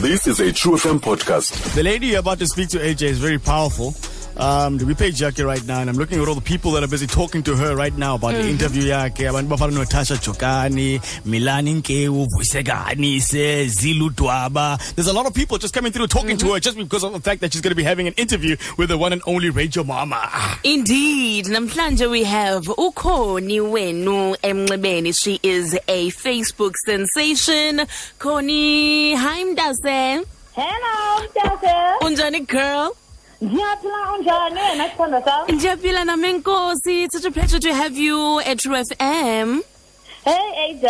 [0.00, 1.74] This is a True FM podcast.
[1.74, 3.94] The lady you're about to speak to, AJ, is very powerful.
[4.40, 6.88] Um, we pay Jackie right now, and I'm looking at all the people that are
[6.88, 9.28] busy talking to her right now about the interview yakhe.
[9.28, 14.78] Abantu bafana noTasha Chokani, Milani Nkewu, Vusekani, Se, Zilu Dwaba.
[14.94, 17.20] There's a lot of people just coming through talking to her just because of the
[17.20, 19.84] fact that she's going to be having an interview with the one and only Rachel
[19.84, 20.16] Mama.
[20.22, 25.12] Ah, Indeed, namhlanje we have ukhoni wenu emnxebeni.
[25.22, 27.82] She is a Facebook sensation.
[28.18, 30.24] Cornie, hi mntase.
[30.54, 31.98] Hello, Mtase.
[32.00, 32.96] Unjani girl?
[33.44, 35.48] Ngiyaphila unjani wena sithando sam?
[35.56, 37.02] Ndiyaphila nami enkosi.
[37.04, 39.62] It's such a pleasure to have you at True FM.
[40.24, 40.84] Hey AJ.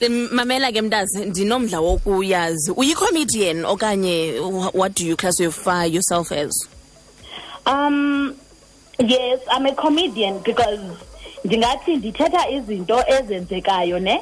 [0.00, 2.70] Eh, Mamela ke mntazi, ndinomdla wokuyazi.
[2.76, 6.68] Uyi-comedian okanye wh- what do you classify yourself as?
[7.66, 8.36] Um
[8.98, 10.80] yes, I'm a comedian because
[11.44, 14.20] ndingathi ndithetha izinto ezenzekayo ne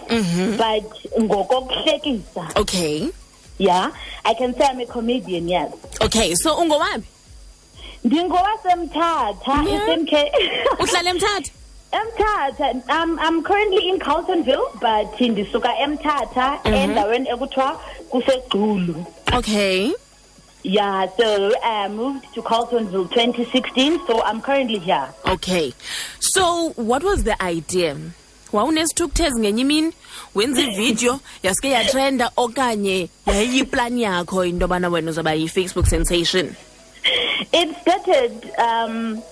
[0.57, 3.09] but ngokokuhlekisa Okay.
[3.59, 3.91] yeah
[4.25, 7.03] i can say i'm a comedian yes Okay, so ungowaphi?
[8.05, 9.87] Ndingowasemthatha Yeah.
[9.99, 10.13] smk
[10.83, 11.51] Uhlala eMthatha?
[11.93, 12.71] emthatha
[13.03, 19.05] um, i'm currently in carltonville but ndisuka emthatha endaweni ekuthiwa kusegculu
[19.37, 19.93] Okay.
[20.65, 25.09] Yeah, so I moved to Carltonville 2016, so I'm currently here.
[25.27, 25.73] Okay.
[26.19, 27.97] So what was the idea?
[28.53, 29.93] wawunesithukuthezi ngenye imini
[30.35, 36.55] wenza ividiyo yasuke yatrenda okanye yayiyiplani yakho into yobana wena uzawuba yi-facebook sensation
[37.53, 39.23] It started um,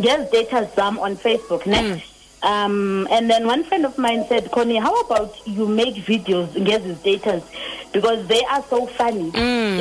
[0.00, 2.02] just data some on Facebook, ne?
[2.42, 6.82] Um, and then one friend of mine said, Connie, how about you make videos get
[6.82, 7.42] these datas
[7.92, 9.28] because they are so funny.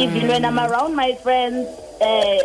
[0.03, 1.67] Even when I'm around my friends,
[2.01, 2.39] uh,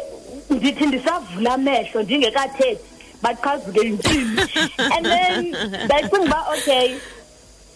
[0.50, 2.78] ndithi ndisavula amehlo ndingekathethi
[3.22, 4.40] baqhazuke intini
[4.94, 6.94] and then ndayicinga uba okay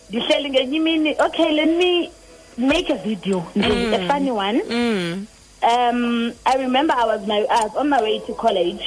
[0.09, 2.11] ndihleli ngenye imini okay let me
[2.59, 4.63] make a video nje a funny one
[5.63, 8.83] um, I remember I was my I was on my way to college,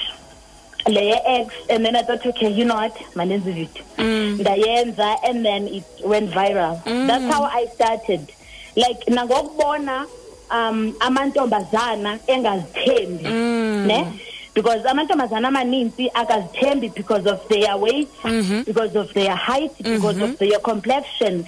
[0.87, 4.37] layer X, and then I thought, okay, you know what, My manenzi video, mm.
[4.37, 6.81] ndayenza, and then it went viral.
[6.83, 7.07] Mm.
[7.07, 8.31] That's how I started.
[8.75, 10.07] Like nangokubona
[10.49, 13.85] um amantombazana engazithembi, mm.
[13.85, 14.21] ne?
[14.53, 18.61] Because amantombazana amaninzi akazithembi because of their weight, mm-hmm.
[18.63, 20.23] because of their height, because mm-hmm.
[20.23, 21.45] of their complexion.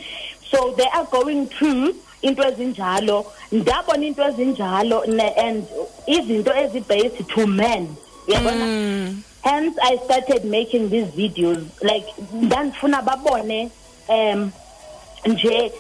[0.51, 5.65] So they are going through into ezinjalo ndabona into ezinjalo ne- and
[6.07, 7.95] izinto ezi-based to men.
[8.27, 8.65] Yabona?
[9.41, 11.63] Hence i started making these videos.
[11.81, 13.69] Like ndandifuna babone
[14.09, 14.51] um
[15.25, 15.71] nje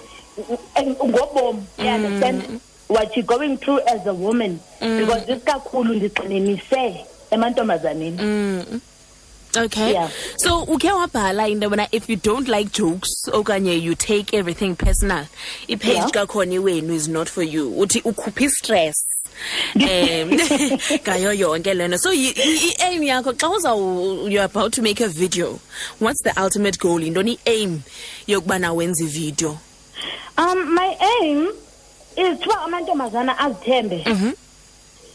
[0.75, 1.63] eh, ngobomi.
[1.77, 2.59] You understand?
[2.87, 4.59] What you're going through as a woman.
[4.79, 8.17] Because isikakhulu ndigxininise emantombazaneni.
[9.57, 9.93] Okay.
[9.93, 10.09] Yeah.
[10.37, 15.25] so ukhe wabhala into yobana if you don't like jokes okanye you take everything personal
[15.67, 16.25] ipage Yeah.
[16.25, 17.69] iwenu wenu is not for you.
[17.71, 18.95] Uthi ukhuphe istress.
[19.75, 19.81] Um
[21.03, 25.59] ngayo yonke lena so i-aim yakho xa uzaw you're about to make a video
[25.99, 26.99] what's the ultimate goal?
[27.01, 27.83] Yintoni i-aim
[28.27, 29.57] yokubana wenza ividiyo
[30.37, 31.47] Um, my aim
[32.17, 34.03] is to amantombazana azithembe.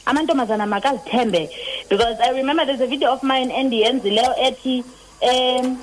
[0.07, 1.51] Amantombazana makazithembe
[1.91, 4.85] because I remember there's a video of mine endiyenzileyo ethi
[5.23, 5.79] um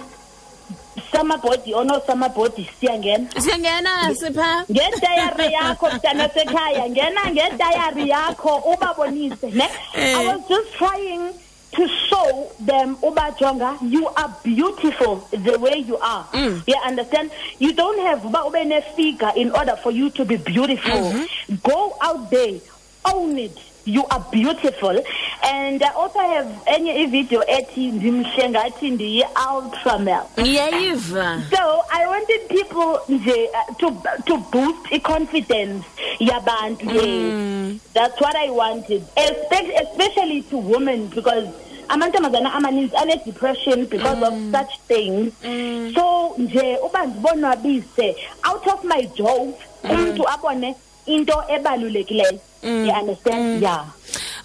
[1.11, 4.65] summer body or no summer body siyangena siyangena sipha.
[4.69, 9.51] Ngedayari yakho mntana sekhaya ngena ngedayari yakho ubabonise.
[9.53, 9.67] Ne?
[9.93, 10.17] Eh.
[10.17, 11.33] I was just trying
[11.73, 16.23] to show them ubajonga you are beautiful the way you are.
[16.31, 16.63] Mm.
[16.67, 17.31] You understand?
[17.59, 21.11] You don't have uba ube ne-figure in order for you to be beautiful.
[21.11, 21.55] Mm-hmm.
[21.63, 22.59] Go out there
[23.05, 23.57] own it.
[23.85, 25.01] You are beautiful
[25.47, 32.99] and i also have enye ivideo ethi ndimhle ngathi ndiyi-ultramel ndiyayiva so I wanted people
[33.09, 33.91] nje uh, to
[34.25, 35.85] to boost the confidence
[36.19, 36.85] yabantu.
[36.85, 37.79] Yes, mm.
[37.93, 41.47] that's what I wanted, especially, especially to women because
[41.89, 44.51] amantombazana amaninzi ane depression because of mm.
[44.51, 45.33] such things.
[45.43, 45.93] Mm.
[45.95, 50.75] So nje uba ndibonwabise out of my joke umuntu abone
[51.05, 52.39] into ebalulekileyo.
[52.63, 53.61] You understand?
[53.61, 53.85] Yeah.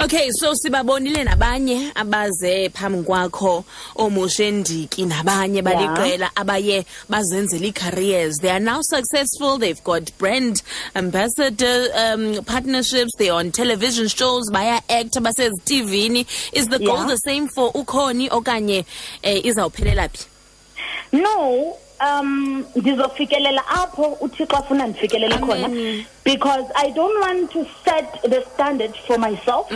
[0.05, 3.65] Okay so sibabonile nabanye abaze phambi kwakho
[3.97, 9.59] oomoshe ndiki nabanye baliqela abaye bazenzela ii-careers they are now successful.
[9.59, 10.63] They've got brand
[10.95, 13.13] ambassador um, partnerships.
[13.19, 14.51] They're on television shows.
[14.51, 17.07] Baya-acta basezitivini is the goal Yeah.
[17.09, 18.85] the same for ukhoni okanye
[19.25, 20.27] um izawuphelela phi?
[21.13, 25.69] No, um ndizofikelela apho uthixo afuna ndifikelele khona
[26.25, 29.67] because i don't want to set the standard for myself.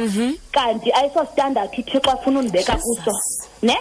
[0.53, 3.13] Kanti ayiso standard uthixo afuna undibeka kuso
[3.63, 3.77] ne?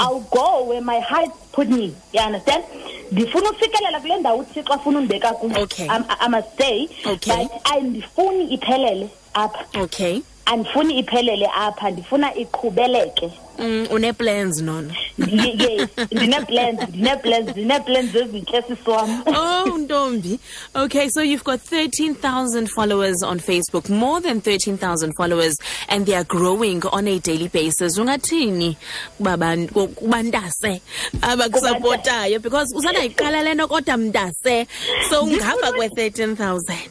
[0.00, 2.64] I'll go where my heart put me you understand?
[3.12, 5.62] Ndifuna ufikelela kule ndawo uthixo afuna undibeka kuyo.
[5.62, 5.88] Okay.
[5.88, 9.82] I, I must say but andifuni iphelele apha.
[9.82, 13.32] Okay andifuni iphelele apha ndifuna iqhubeleke.
[13.58, 14.94] Mm, une-plans nona?
[15.18, 20.38] Ye- yes ndine-plans ndine-plans ndine-plans ezintle sisi oh ntombi.
[20.74, 25.56] Okay so you've got 13000 followers on facebook more than 13000 followers
[25.88, 27.98] and they are growing on a daily basis.
[27.98, 28.76] Ungathini
[29.16, 30.80] kuba ban- ku- kubantase
[31.22, 32.42] abakusapotayo?
[32.42, 34.66] Because usandayiqala le nto kodwa mntase
[35.10, 36.88] so ungapha kwe-13000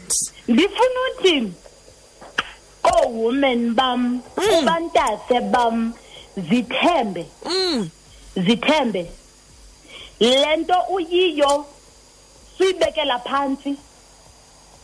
[0.47, 1.51] ndifuna uthi
[3.03, 5.93] oowomen bam ubantase bam
[6.37, 7.25] zithembe.
[7.45, 7.89] Mm.
[8.35, 9.05] zithembe.
[10.19, 11.65] Le nto uyiyo
[12.57, 13.75] suyibekela phantsi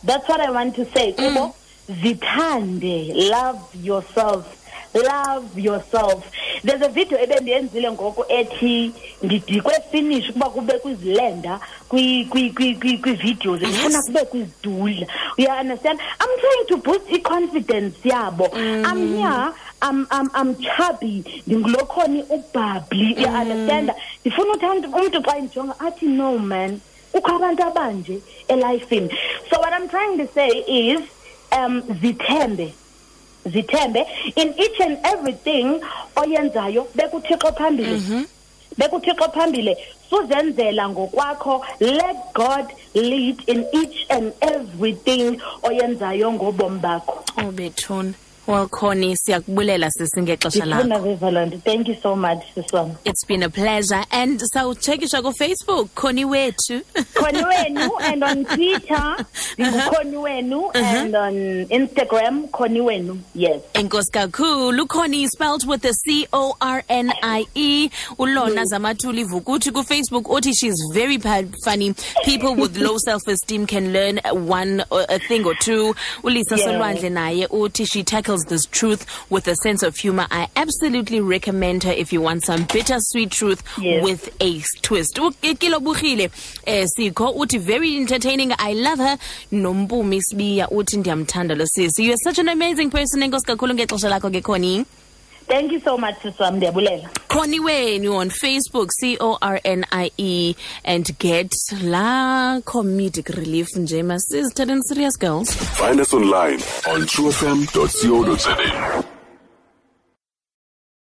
[0.04, 1.54] that's what i want to say kubo.
[2.02, 4.46] Zithande love yourself
[4.94, 6.24] love yourself.
[6.64, 8.92] There's a video ebendiyenzile ngoku ethi
[9.22, 15.06] ndidikwe finish ukuba kube kwizilenda kwi- kwi- kwi- kwi- kwi-videos ndifuna kube kwizidudla
[15.36, 16.00] you understand?
[16.20, 18.48] I'm trying to boost i-confidence yabo.
[18.54, 19.52] I'm here.
[19.82, 21.24] I'm, I'm, I'm chubby.
[21.46, 23.16] Ndingulokhoni ubhabli.
[23.22, 23.92] You understand?
[24.20, 26.80] Ndifuna uthi umntu umntu xa indijonga athi no man.
[27.12, 28.18] Kukho abantu abanje
[28.48, 29.08] elifini
[29.50, 31.00] so what i'm trying to say is
[31.58, 32.72] um zithembe.
[33.46, 34.06] Zithembe
[34.36, 35.80] in each and everything
[36.16, 38.26] oyenzayo bekuthixo phambili.
[38.78, 39.76] Bekuthixo phambili.
[40.10, 41.64] Suzenzela ngokwakho.
[41.80, 47.24] Let god lead in each and everything oyenzayo ngobomi bakho.
[47.38, 48.14] Oh bethuna
[48.46, 51.62] well Cornie siyakubulela sisi ngexesha lakho.
[51.64, 52.96] Thank you so much siswam.
[53.04, 56.82] It's been a pleasure and sawutshekisha kufacebook Cornie wethu.
[57.14, 59.16] Cornie Wenu and on twitter
[59.58, 61.34] ndingukhoni wenu and on
[61.68, 63.62] instagram Cornie Wenu yes.
[63.74, 64.86] Enkosi kakhulu.
[64.88, 71.18] Cornie spelled with the c-o-r-n-i-e ulona zamathuli vukuthi kufacebook uthi she's very
[71.64, 71.94] funny.
[72.24, 75.94] People with low self-esteem can learn one uh, a thing or two.
[76.22, 80.26] Ulisa solwandle naye uthi she tackles this truth with a sense of humor.
[80.30, 84.02] I absolutely recommend her if you want some bittersweet truth Yes.
[84.04, 85.18] with a twist.
[85.18, 86.30] U- kilobugile
[86.66, 88.52] eh sikho uthi very entertaining.
[88.58, 89.18] I love her.
[89.52, 92.04] Nompumi sibiya uthi ndiyamthanda lo sisi.
[92.04, 94.84] You're such an amazing person enkosi kakhulu ngexesha lakho ke Cornie
[95.46, 100.54] thank you so much siswam ndiyabulela Cornie Wenu on facebook c-o-r-n-i-e
[100.84, 101.52] and get
[101.82, 106.58] la comedic relief nje masizithatheni serious girls Find us online
[106.94, 109.04] on truefm.co.za.